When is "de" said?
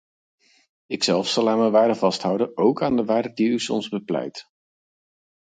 2.95-3.05